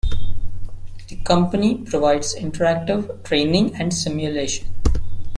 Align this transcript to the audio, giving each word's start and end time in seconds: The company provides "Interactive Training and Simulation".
The 1.09 1.17
company 1.17 1.77
provides 1.77 2.33
"Interactive 2.33 3.21
Training 3.23 3.75
and 3.75 3.93
Simulation". 3.93 4.65